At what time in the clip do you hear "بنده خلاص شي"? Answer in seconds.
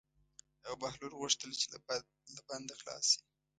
2.49-3.19